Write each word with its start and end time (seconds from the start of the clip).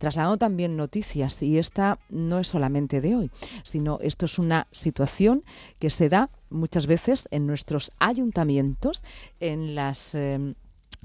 trasladando 0.00 0.38
también 0.38 0.76
noticias 0.76 1.42
y 1.42 1.58
esta 1.58 1.98
no 2.08 2.40
es 2.40 2.48
solamente 2.48 3.00
de 3.00 3.14
hoy, 3.14 3.30
sino 3.62 4.00
esto 4.00 4.24
es 4.24 4.38
una 4.38 4.66
situación 4.72 5.44
que 5.78 5.90
se 5.90 6.08
da 6.08 6.30
muchas 6.48 6.86
veces 6.86 7.28
en 7.30 7.46
nuestros 7.46 7.92
ayuntamientos, 8.00 9.04
en 9.38 9.76
las... 9.76 10.14
Em, 10.16 10.54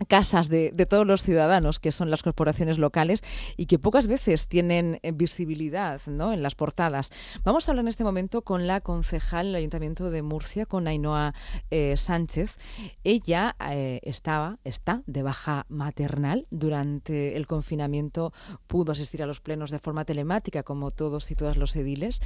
casas 0.08 0.50
de, 0.50 0.72
todos 0.86 1.08
los 1.08 1.24
ciudadanos, 1.24 1.80
que 1.80 1.92
son 1.92 2.12
las 2.12 2.22
corporaciones 2.22 2.78
locales 2.78 3.24
y 3.58 3.66
que 3.66 3.80
pocas 3.80 4.08
veces 4.08 4.48
tienen 4.48 5.00
eh, 5.02 5.12
visibilidad 5.12 6.02
¿no? 6.06 6.34
en 6.34 6.44
las 6.44 6.56
portadas. 6.56 7.12
Vamos 7.44 7.68
a 7.68 7.72
hablar 7.72 7.86
en 7.86 7.90
este 7.90 8.04
momento 8.04 8.44
con 8.44 8.68
la 8.68 8.82
concejal 8.82 9.48
del 9.48 9.56
Ayuntamiento 9.56 10.10
de 10.12 10.22
Murcia, 10.22 10.66
con 10.66 10.88
Ainhoa 10.88 11.34
eh, 11.72 11.96
Sánchez. 11.98 12.58
Ella 13.04 13.56
eh, 13.70 14.00
estaba, 14.04 14.60
está 14.64 15.02
de 15.06 15.24
baja 15.24 15.66
maternal. 15.70 16.48
Durante 16.52 17.36
el 17.38 17.48
confinamiento 17.48 18.34
pudo 18.68 18.92
asistir 18.92 19.24
a 19.24 19.26
los 19.26 19.40
plenos 19.40 19.72
de 19.72 19.80
forma 19.80 20.06
telemática, 20.06 20.64
como 20.64 20.92
todos 20.92 21.32
y 21.32 21.36
todas 21.36 21.58
los 21.58 21.76
ediles, 21.76 22.22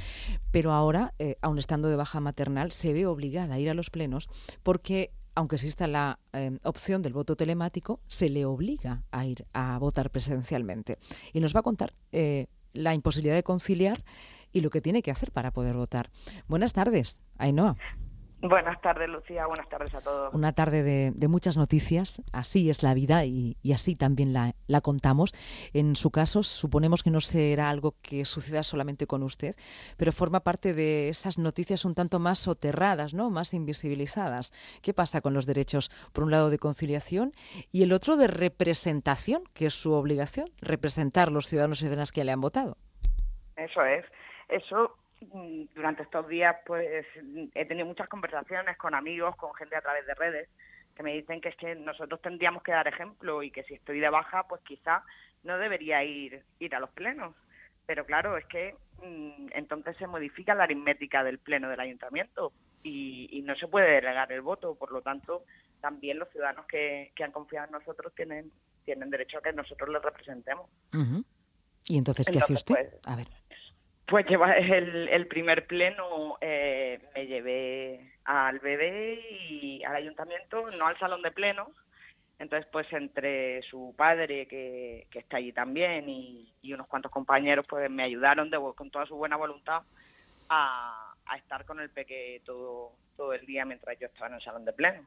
pero 0.50 0.72
ahora, 0.72 1.14
aun 1.40 1.58
estando 1.58 1.88
de 1.88 1.96
baja 1.96 2.20
maternal, 2.20 2.72
se 2.72 2.92
ve 2.92 3.06
obligada 3.06 3.54
a 3.54 3.58
ir 3.58 3.70
a 3.70 3.74
los 3.74 3.90
plenos 3.90 4.28
porque 4.62 5.12
aunque 5.40 5.56
exista 5.56 5.86
la 5.86 6.18
em, 6.32 6.58
opción 6.64 7.02
del 7.02 7.12
voto 7.12 7.34
telemático, 7.34 8.00
se 8.06 8.28
le 8.28 8.44
obliga 8.44 9.02
a 9.10 9.24
ir 9.24 9.46
a 9.52 9.78
votar 9.78 10.10
presencialmente. 10.10 10.98
Y 11.32 11.40
nos 11.40 11.54
va 11.54 11.60
a 11.60 11.62
contar 11.62 11.94
eh, 12.12 12.46
la 12.72 12.94
imposibilidad 12.94 13.34
de 13.34 13.42
conciliar 13.42 14.04
y 14.52 14.60
lo 14.60 14.70
que 14.70 14.80
tiene 14.80 15.02
que 15.02 15.10
hacer 15.10 15.32
para 15.32 15.50
poder 15.50 15.76
votar. 15.76 16.10
Buenas 16.46 16.72
tardes, 16.72 17.22
Ainhoa. 17.38 17.76
Buenas 18.42 18.80
tardes, 18.80 19.06
Lucía. 19.08 19.46
Buenas 19.46 19.68
tardes 19.68 19.94
a 19.94 20.00
todos. 20.00 20.32
Una 20.32 20.54
tarde 20.54 20.82
de, 20.82 21.28
muchas 21.28 21.58
noticias. 21.58 22.22
Así 22.32 22.70
es 22.70 22.82
la 22.82 22.94
vida 22.94 23.26
y, 23.26 23.56
así 23.72 23.96
también 23.96 24.32
la, 24.32 24.54
la, 24.66 24.80
contamos. 24.80 25.32
En 25.74 25.94
su 25.94 26.10
caso, 26.10 26.42
suponemos 26.42 27.02
que 27.02 27.10
no 27.10 27.20
será 27.20 27.68
algo 27.68 27.96
que 28.00 28.24
suceda 28.24 28.62
solamente 28.62 29.06
con 29.06 29.22
usted, 29.22 29.54
pero 29.98 30.10
forma 30.10 30.40
parte 30.40 30.72
de 30.72 31.10
esas 31.10 31.36
noticias 31.36 31.84
un 31.84 31.94
tanto 31.94 32.18
más 32.18 32.38
soterradas, 32.38 33.12
¿no? 33.12 33.28
más 33.28 33.52
invisibilizadas. 33.52 34.52
¿Qué 34.82 34.94
pasa 34.94 35.20
con 35.20 35.34
los 35.34 35.44
derechos, 35.44 35.90
por 36.14 36.24
un 36.24 36.30
lado, 36.30 36.48
de 36.48 36.58
conciliación 36.58 37.32
y 37.70 37.82
el 37.82 37.92
otro 37.92 38.16
de 38.16 38.26
representación, 38.26 39.42
que 39.52 39.66
es 39.66 39.74
su 39.74 39.92
obligación, 39.92 40.48
representar 40.62 41.30
los 41.30 41.46
ciudadanos 41.46 41.78
y 41.78 41.80
ciudadanas 41.80 42.10
que 42.10 42.24
le 42.24 42.32
han 42.32 42.40
votado? 42.40 42.78
Eso 43.56 43.84
es. 43.84 44.06
Eso 44.48 44.96
durante 45.74 46.02
estos 46.02 46.26
días 46.28 46.56
pues 46.66 47.06
he 47.54 47.66
tenido 47.66 47.86
muchas 47.86 48.08
conversaciones 48.08 48.76
con 48.78 48.94
amigos, 48.94 49.36
con 49.36 49.54
gente 49.54 49.76
a 49.76 49.82
través 49.82 50.06
de 50.06 50.14
redes 50.14 50.48
que 50.96 51.02
me 51.02 51.14
dicen 51.14 51.40
que 51.40 51.50
es 51.50 51.56
que 51.56 51.74
nosotros 51.74 52.20
tendríamos 52.22 52.62
que 52.62 52.72
dar 52.72 52.88
ejemplo 52.88 53.42
y 53.42 53.50
que 53.50 53.62
si 53.64 53.74
estoy 53.74 54.00
de 54.00 54.08
baja 54.08 54.46
pues 54.48 54.62
quizá 54.62 55.04
no 55.42 55.58
debería 55.58 56.02
ir 56.04 56.42
ir 56.58 56.74
a 56.74 56.80
los 56.80 56.90
plenos. 56.90 57.34
Pero 57.86 58.06
claro, 58.06 58.36
es 58.36 58.46
que 58.46 58.74
mm, 59.02 59.48
entonces 59.52 59.96
se 59.96 60.06
modifica 60.06 60.54
la 60.54 60.64
aritmética 60.64 61.24
del 61.24 61.38
pleno 61.38 61.68
del 61.68 61.80
ayuntamiento 61.80 62.52
y, 62.82 63.42
no 63.44 63.56
se 63.56 63.66
puede 63.66 63.90
delegar 63.90 64.30
el 64.32 64.42
voto, 64.42 64.74
por 64.74 64.92
lo 64.92 65.02
tanto 65.02 65.44
también 65.80 66.18
los 66.18 66.30
ciudadanos 66.30 66.66
que, 66.66 67.12
han 67.22 67.32
confiado 67.32 67.66
en 67.66 67.72
nosotros 67.72 68.14
tienen 68.14 68.52
tienen 68.84 69.10
derecho 69.10 69.38
a 69.38 69.42
que 69.42 69.52
nosotros 69.52 69.88
les 69.90 70.02
representemos. 70.02 70.70
¿Y 71.84 71.98
entonces 71.98 72.26
qué 72.26 72.38
hace 72.38 72.54
usted? 72.54 72.74
Pues, 72.74 73.00
a 73.04 73.16
ver. 73.16 73.26
Pues 74.10 74.26
lleva 74.26 74.52
el, 74.54 75.26
primer 75.28 75.68
pleno, 75.68 76.36
eh, 76.40 76.98
me 77.14 77.28
llevé 77.28 78.12
al 78.24 78.58
bebé 78.58 79.20
y 79.48 79.84
al 79.84 79.94
ayuntamiento, 79.94 80.68
no 80.72 80.88
al 80.88 80.98
salón 80.98 81.22
de 81.22 81.30
pleno. 81.30 81.70
Entonces, 82.40 82.68
pues 82.72 82.92
entre 82.92 83.62
su 83.62 83.94
padre, 83.96 84.46
que, 84.48 85.06
que 85.12 85.20
está 85.20 85.36
allí 85.36 85.52
también, 85.52 86.08
y, 86.08 86.52
unos 86.72 86.88
cuantos 86.88 87.12
compañeros, 87.12 87.66
pues 87.68 87.88
me 87.88 88.02
ayudaron 88.02 88.50
de, 88.50 88.58
con 88.74 88.90
toda 88.90 89.06
su 89.06 89.14
buena 89.14 89.36
voluntad 89.36 89.82
a, 90.48 91.14
estar 91.36 91.64
con 91.64 91.78
el 91.78 91.90
peque 91.90 92.42
todo, 92.44 92.90
todo 93.16 93.32
el 93.32 93.46
día 93.46 93.64
mientras 93.64 93.96
yo 94.00 94.08
estaba 94.08 94.26
en 94.26 94.34
el 94.34 94.42
salón 94.42 94.64
de 94.64 94.72
pleno. 94.72 95.06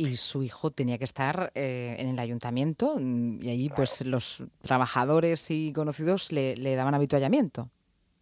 Y 0.00 0.16
su 0.16 0.42
hijo 0.42 0.70
tenía 0.70 0.96
que 0.96 1.04
estar 1.04 1.52
eh, 1.54 1.96
en 1.98 2.08
el 2.08 2.18
ayuntamiento 2.18 2.96
mm, 2.98 3.42
y 3.42 3.50
allí 3.50 3.68
pues 3.68 4.00
los 4.06 4.42
trabajadores 4.62 5.50
y 5.50 5.74
conocidos 5.74 6.32
le, 6.32 6.74
daban 6.74 6.94
habituallamiento. 6.94 7.68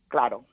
Claro. 0.09 0.45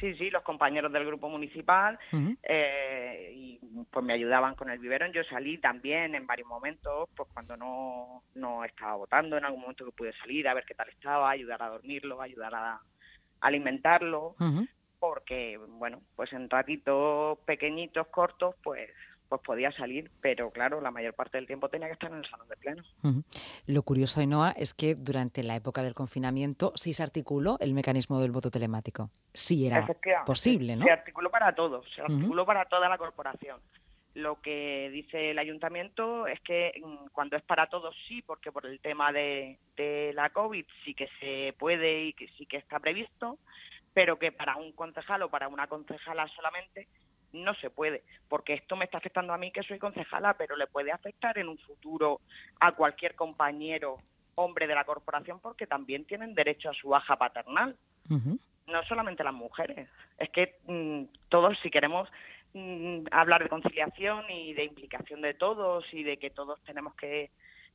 Sí, 0.00 0.14
sí, 0.16 0.30
los 0.30 0.42
compañeros 0.42 0.92
del 0.92 1.06
grupo 1.06 1.28
municipal 1.28 1.96
eh, 2.42 3.32
y 3.32 3.60
pues 3.88 4.04
me 4.04 4.12
ayudaban 4.12 4.56
con 4.56 4.68
el 4.68 4.80
biberón. 4.80 5.12
Yo 5.12 5.22
salí 5.30 5.58
también 5.58 6.14
en 6.16 6.26
varios 6.26 6.48
momentos, 6.48 7.08
pues 7.16 7.28
cuando 7.32 7.56
no, 7.56 8.24
no 8.34 8.64
estaba 8.64 8.96
votando, 8.96 9.38
en 9.38 9.44
algún 9.44 9.60
momento 9.60 9.84
que 9.84 9.92
pude 9.92 10.12
salir 10.14 10.48
a 10.48 10.54
ver 10.54 10.64
qué 10.66 10.74
tal 10.74 10.88
estaba, 10.88 11.30
ayudar 11.30 11.62
a 11.62 11.68
dormirlo, 11.68 12.20
ayudar 12.20 12.52
a 12.52 12.80
alimentarlo, 13.40 14.34
porque 14.98 15.56
bueno, 15.56 16.02
pues 16.16 16.32
en 16.32 16.50
ratitos 16.50 17.38
pequeñitos, 17.46 18.08
cortos, 18.08 18.56
pues 18.64 18.90
pues 19.30 19.42
podía 19.42 19.70
salir, 19.70 20.10
pero 20.20 20.50
claro, 20.50 20.80
la 20.80 20.90
mayor 20.90 21.14
parte 21.14 21.38
del 21.38 21.46
tiempo 21.46 21.68
tenía 21.68 21.86
que 21.86 21.92
estar 21.92 22.10
en 22.10 22.18
el 22.18 22.28
salón 22.28 22.48
de 22.48 22.56
pleno. 22.56 22.82
Lo 23.66 23.82
curioso, 23.82 24.18
Ainhoa, 24.18 24.50
es 24.50 24.74
que 24.74 24.96
durante 24.96 25.44
la 25.44 25.54
época 25.54 25.84
del 25.84 25.94
confinamiento 25.94 26.72
sí 26.74 26.92
se 26.92 27.04
articuló 27.04 27.56
el 27.60 27.72
mecanismo 27.72 28.20
del 28.20 28.32
voto 28.32 28.50
telemático. 28.50 29.08
Sí 29.32 29.68
era 29.68 29.86
posible, 30.26 30.74
¿no? 30.74 30.84
Se 30.84 30.90
articuló 30.90 31.30
para 31.30 31.54
todos, 31.54 31.86
se 31.94 32.02
articuló 32.02 32.44
para 32.44 32.64
toda 32.64 32.88
la 32.88 32.98
corporación. 32.98 33.60
Lo 34.14 34.40
que 34.42 34.90
dice 34.92 35.30
el 35.30 35.38
ayuntamiento 35.38 36.26
es 36.26 36.40
que 36.40 36.72
mm, 36.84 37.10
cuando 37.12 37.36
es 37.36 37.42
para 37.44 37.68
todos 37.68 37.94
sí, 38.08 38.22
porque 38.22 38.50
por 38.50 38.66
el 38.66 38.80
tema 38.80 39.12
de, 39.12 39.60
de 39.76 40.10
la 40.14 40.30
COVID 40.30 40.66
sí 40.84 40.94
que 40.94 41.08
se 41.20 41.54
puede 41.56 42.06
y 42.06 42.12
que 42.14 42.26
sí 42.36 42.46
que 42.46 42.56
está 42.56 42.80
previsto, 42.80 43.38
pero 43.94 44.18
que 44.18 44.32
para 44.32 44.56
un 44.56 44.72
concejal 44.72 45.22
o 45.22 45.30
para 45.30 45.46
una 45.46 45.68
concejala 45.68 46.26
solamente 46.34 46.88
no 47.32 47.54
se 47.54 47.70
puede, 47.70 48.02
porque 48.28 48.54
esto 48.54 48.76
me 48.76 48.84
está 48.84 48.98
afectando 48.98 49.32
a 49.32 49.38
mí 49.38 49.50
que 49.50 49.62
soy 49.62 49.78
concejala, 49.78 50.34
pero 50.34 50.56
le 50.56 50.66
puede 50.66 50.92
afectar 50.92 51.38
en 51.38 51.48
un 51.48 51.58
futuro 51.58 52.20
a 52.60 52.72
cualquier 52.72 53.14
compañero 53.14 53.98
hombre 54.34 54.66
de 54.66 54.74
la 54.74 54.84
corporación 54.84 55.40
porque 55.40 55.66
también 55.66 56.04
tienen 56.04 56.34
derecho 56.34 56.70
a 56.70 56.74
su 56.74 56.88
baja 56.88 57.16
paternal. 57.16 57.76
No 58.66 58.82
solamente 58.84 59.24
las 59.24 59.34
mujeres. 59.34 59.88
Es 60.18 60.30
que 60.30 60.56
mm, 60.66 61.04
todos, 61.28 61.58
si 61.62 61.70
queremos 61.70 62.08
mm, 62.54 63.06
hablar 63.10 63.42
de 63.42 63.48
conciliación 63.48 64.28
y 64.30 64.54
de 64.54 64.64
implicación 64.64 65.20
de 65.20 65.34
todos 65.34 65.84
y 65.92 66.02
de 66.02 66.16
que 66.16 66.30
todos 66.30 66.60
tenemos 66.64 66.94
que, 66.94 67.30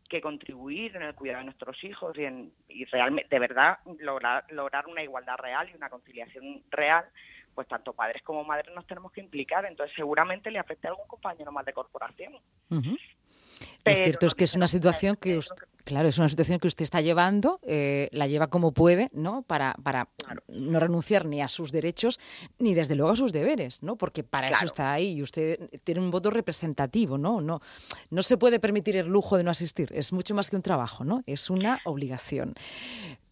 que 0.10 0.22
contribuir 0.22 0.96
en 0.96 1.04
el 1.04 1.16
cuidado 1.16 1.40
de 1.40 1.46
nuestros 1.46 1.84
hijos 1.84 2.18
y, 2.18 2.26
en, 2.26 2.54
y 2.70 2.86
realmente, 2.86 3.34
de 3.34 3.40
verdad, 3.40 3.80
lograr, 4.00 4.46
lograr 4.52 4.88
una 4.88 5.04
igualdad 5.04 5.38
real 5.38 5.70
y 5.70 5.76
una 5.76 5.90
conciliación 5.90 6.64
real, 6.70 7.06
pues 7.54 7.68
tanto 7.68 7.94
padres 7.94 8.22
como 8.24 8.44
madres 8.44 8.74
nos 8.76 8.86
tenemos 8.86 9.12
que 9.12 9.22
implicar. 9.22 9.66
Entonces, 9.66 9.96
seguramente 9.96 10.52
le 10.52 10.60
afecte 10.60 10.88
a 10.88 10.92
algún 10.92 11.08
compañero 11.08 11.52
más 11.52 11.66
de 11.66 11.74
corporación. 11.74 12.38
Lo 12.70 13.96
cierto 13.96 14.26
es 14.26 14.36
que 14.36 14.44
es 14.44 14.56
una 14.56 14.68
situación 14.68 15.16
que, 15.16 15.40
claro, 15.86 16.10
es 16.10 16.18
una 16.18 16.28
situación 16.28 16.60
que 16.60 16.68
usted 16.68 16.84
está 16.84 17.00
llevando, 17.00 17.62
eh, 17.64 18.10
la 18.12 18.28
lleva 18.28 18.48
como 18.48 18.74
puede, 18.74 19.10
¿no? 19.14 19.44
Para, 19.44 19.76
para 19.82 20.10
no 20.50 20.80
renunciar 20.80 21.26
ni 21.26 21.42
a 21.42 21.48
sus 21.48 21.72
derechos 21.72 22.20
ni 22.60 22.74
desde 22.74 22.96
luego 22.96 23.14
a 23.14 23.16
sus 23.16 23.32
deberes, 23.32 23.82
¿no? 23.84 23.96
Porque 23.96 24.24
para 24.24 24.50
eso 24.50 24.66
está 24.66 24.92
ahí 24.92 25.14
y 25.14 25.22
usted 25.22 25.70
tiene 25.84 26.02
un 26.02 26.12
voto 26.12 26.30
representativo, 26.30 27.18
¿no? 27.18 27.40
No, 27.40 27.62
no 28.10 28.24
se 28.24 28.38
puede 28.38 28.60
permitir 28.60 28.98
el 28.98 29.08
lujo 29.08 29.38
de 29.38 29.44
no 29.46 29.52
asistir. 29.52 29.90
Es 29.94 30.12
mucho 30.12 30.36
más 30.36 30.50
que 30.50 30.58
un 30.58 30.62
trabajo, 30.62 31.06
¿no? 31.06 31.22
Es 31.26 31.50
una 31.50 31.80
obligación. 31.86 32.54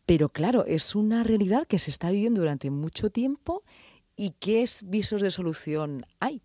Pero 0.05 0.29
claro, 0.29 0.65
es 0.65 0.95
una 0.95 1.23
realidad 1.23 1.65
que 1.65 1.79
se 1.79 1.91
está 1.91 2.11
viviendo 2.11 2.41
durante 2.41 2.69
mucho 2.69 3.09
tiempo 3.09 3.63
¿Y 4.15 4.31
qué 4.39 4.65
visos 4.83 5.21
de 5.21 5.31
solución 5.31 6.05
hay? 6.19 6.41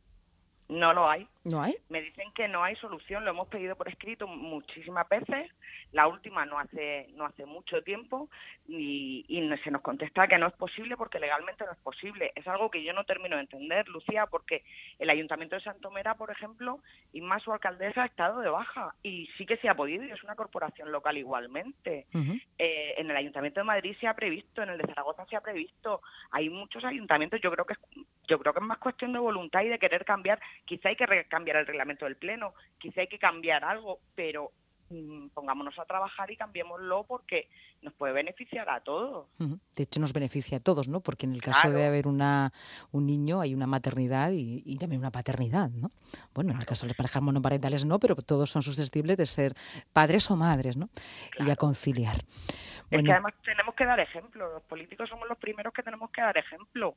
No 0.68 0.92
lo 0.92 1.08
hay. 1.08 1.26
¿No 1.44 1.62
hay? 1.62 1.74
Me 1.88 2.02
dicen 2.02 2.30
que 2.34 2.46
no 2.46 2.62
hay 2.62 2.76
solución, 2.76 3.24
lo 3.24 3.30
hemos 3.30 3.48
pedido 3.48 3.74
por 3.74 3.88
escrito 3.88 4.26
muchísimas 4.26 5.08
veces, 5.08 5.50
la 5.92 6.06
última 6.06 6.44
no 6.44 6.58
hace 6.58 7.08
no 7.14 7.24
hace 7.24 7.46
mucho 7.46 7.82
tiempo 7.82 8.28
y, 8.66 9.24
se 9.64 9.70
nos 9.70 9.82
contesta 9.82 10.28
que 10.28 10.38
no 10.38 10.46
es 10.46 10.52
posible 10.52 10.96
porque 10.96 11.18
legalmente 11.18 11.64
no 11.64 11.72
es 11.72 11.78
posible. 11.78 12.32
Es 12.36 12.46
algo 12.46 12.70
que 12.70 12.84
yo 12.84 12.92
no 12.92 13.04
termino 13.04 13.36
de 13.36 13.42
entender, 13.42 13.88
Lucía, 13.88 14.26
porque 14.26 14.62
el 14.98 15.10
Ayuntamiento 15.10 15.56
de 15.56 15.62
Santomera, 15.62 16.14
por 16.14 16.30
ejemplo, 16.30 16.80
y 17.12 17.20
más 17.22 17.42
su 17.42 17.52
alcaldesa 17.52 18.02
ha 18.02 18.06
estado 18.06 18.40
de 18.40 18.50
baja 18.50 18.94
y 19.02 19.26
sí 19.38 19.46
que 19.46 19.56
se 19.56 19.68
ha 19.68 19.74
podido 19.74 20.04
y 20.04 20.10
es 20.10 20.22
una 20.22 20.36
corporación 20.36 20.92
local 20.92 21.16
igualmente. 21.16 22.06
Eh, 22.58 22.94
en 22.98 23.10
el 23.10 23.16
Ayuntamiento 23.16 23.60
de 23.60 23.64
Madrid 23.64 23.96
se 23.98 24.06
ha 24.06 24.14
previsto, 24.14 24.62
en 24.62 24.68
el 24.68 24.78
de 24.78 24.86
Zaragoza 24.86 25.24
se 25.26 25.36
ha 25.36 25.40
previsto, 25.40 26.02
hay 26.30 26.50
muchos 26.50 26.84
ayuntamientos, 26.84 27.40
yo 27.40 27.50
creo 27.50 27.64
que 27.64 27.74
yo 28.28 28.38
creo 28.38 28.52
que 28.52 28.60
es 28.60 28.66
más 28.66 28.78
cuestión 28.78 29.12
de 29.12 29.18
voluntad 29.18 29.62
y 29.62 29.68
de 29.68 29.78
querer 29.78 30.04
cambiar, 30.04 30.40
quizá 30.64 30.90
hay 30.90 30.96
que 30.96 31.26
cambiar 31.28 31.56
el 31.56 31.66
reglamento 31.66 32.04
del 32.04 32.16
pleno, 32.16 32.54
quizá 32.78 33.00
hay 33.00 33.08
que 33.08 33.18
cambiar 33.18 33.64
algo, 33.64 34.00
pero 34.14 34.52
mm, 34.90 35.28
pongámonos 35.28 35.78
a 35.78 35.84
trabajar 35.86 36.30
y 36.30 36.36
cambiémoslo 36.36 37.04
porque 37.04 37.48
nos 37.80 37.94
puede 37.94 38.12
beneficiar 38.12 38.68
a 38.68 38.80
todos. 38.80 39.28
De 39.38 39.82
hecho, 39.82 40.00
nos 40.00 40.12
beneficia 40.12 40.58
a 40.58 40.60
todos, 40.60 40.88
¿no? 40.88 41.00
Porque 41.00 41.26
en 41.26 41.32
el 41.32 41.40
caso 41.40 41.70
de 41.70 41.86
haber 41.86 42.06
una, 42.06 42.52
un 42.92 43.06
niño 43.06 43.40
hay 43.40 43.54
una 43.54 43.66
maternidad 43.66 44.30
y, 44.32 44.76
también 44.76 45.00
una 45.00 45.10
paternidad, 45.10 45.70
¿no? 45.70 45.90
Bueno, 46.34 46.52
en 46.52 46.58
el 46.58 46.66
caso 46.66 46.84
de 46.84 46.88
las 46.88 46.96
parejas 46.96 47.22
monoparentales 47.22 47.84
no, 47.84 47.98
pero 47.98 48.14
todos 48.16 48.50
son 48.50 48.62
susceptibles 48.62 49.16
de 49.16 49.26
ser 49.26 49.54
padres 49.92 50.30
o 50.30 50.36
madres, 50.36 50.76
¿no? 50.76 50.90
Y 51.38 51.50
a 51.50 51.56
conciliar. 51.56 52.16
Es 52.90 53.02
que 53.02 53.12
además 53.12 53.34
tenemos 53.44 53.74
que 53.74 53.84
dar 53.84 54.00
ejemplo. 54.00 54.50
Los 54.50 54.62
políticos 54.62 55.08
somos 55.08 55.28
los 55.28 55.38
primeros 55.38 55.72
que 55.72 55.82
tenemos 55.82 56.10
que 56.10 56.22
dar 56.22 56.36
ejemplo. 56.38 56.96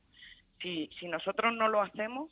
Si, 0.62 0.88
nosotros 1.08 1.52
no 1.54 1.68
lo 1.68 1.82
hacemos, 1.82 2.30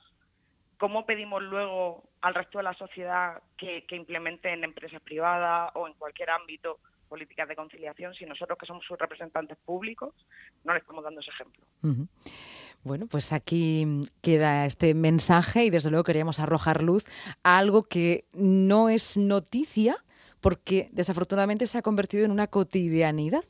¿cómo 0.78 1.04
pedimos 1.04 1.42
luego 1.42 2.04
al 2.20 2.34
resto 2.34 2.58
de 2.58 2.64
la 2.64 2.74
sociedad 2.74 3.42
que, 3.58 3.84
que 3.86 3.96
implemente 3.96 4.52
en 4.52 4.64
empresas 4.64 5.02
privadas 5.02 5.72
o 5.74 5.88
en 5.88 5.94
cualquier 5.94 6.30
ámbito 6.30 6.78
políticas 7.10 7.48
de 7.48 7.56
conciliación 7.56 8.14
si 8.14 8.24
nosotros 8.24 8.56
que 8.56 8.66
somos 8.66 8.84
sus 8.86 8.96
representantes 8.96 9.58
públicos 9.58 10.14
no 10.64 10.72
le 10.72 10.78
estamos 10.78 11.02
dando 11.02 11.20
ese 11.20 11.30
ejemplo? 11.30 11.62
Bueno, 12.84 13.06
pues 13.08 13.32
aquí 13.32 13.86
queda 14.22 14.64
este 14.64 14.94
mensaje 14.94 15.64
y 15.64 15.70
desde 15.70 15.90
luego 15.90 16.04
queríamos 16.04 16.38
arrojar 16.40 16.82
luz 16.82 17.04
a 17.42 17.58
algo 17.58 17.82
que 17.82 18.24
no 18.32 18.88
es 18.88 19.18
noticia 19.18 19.96
porque 20.40 20.88
desafortunadamente 20.92 21.66
se 21.66 21.76
ha 21.76 21.82
convertido 21.82 22.24
en 22.24 22.30
una 22.30 22.46
cotidianidad. 22.46 23.44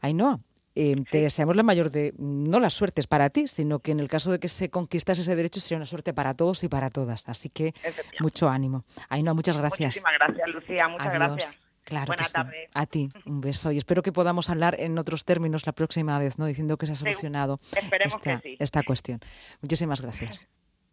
Ainhoa, 0.00 0.40
eh, 0.74 0.96
te 1.08 1.18
deseamos 1.18 1.54
la 1.56 1.62
mayor 1.62 1.90
de, 1.90 2.14
no 2.18 2.58
las 2.60 2.74
suertes 2.74 3.06
para 3.06 3.30
ti, 3.30 3.46
sino 3.48 3.78
que 3.78 3.92
en 3.92 4.00
el 4.00 4.08
caso 4.08 4.32
de 4.32 4.40
que 4.40 4.48
se 4.48 4.70
conquistase 4.70 5.22
ese 5.22 5.36
derecho 5.36 5.60
sería 5.60 5.76
una 5.76 5.86
suerte 5.86 6.12
para 6.12 6.34
todos 6.34 6.64
y 6.64 6.68
para 6.68 6.90
todas. 6.90 7.28
Así 7.28 7.48
que 7.48 7.74
mucho 8.20 8.48
ánimo. 8.48 8.84
Ainhoa, 9.08 9.34
muchas 9.34 9.56
gracias. 9.56 9.96
Muchísimas 9.96 10.14
gracias, 10.18 10.48
Lucía. 10.48 10.88
Muchas 10.88 11.14
gracias. 11.14 11.58
Claro 11.84 12.06
Buenas 12.06 12.32
tardes. 12.32 12.70
A 12.72 12.86
ti, 12.86 13.10
un 13.26 13.42
beso. 13.42 13.70
Y 13.70 13.76
espero 13.76 14.02
que 14.02 14.10
podamos 14.10 14.48
hablar 14.48 14.74
en 14.78 14.98
otros 14.98 15.24
términos 15.24 15.66
la 15.66 15.72
próxima 15.72 16.18
vez, 16.18 16.38
¿no? 16.38 16.46
Diciendo 16.46 16.78
que 16.78 16.86
se 16.86 16.92
ha 16.92 16.96
solucionado 16.96 17.60
esta, 18.04 18.40
esta 18.58 18.82
cuestión. 18.82 19.20
Muchísimas 19.60 20.00
gracias. 20.00 20.48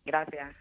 Gracias. 0.05 0.53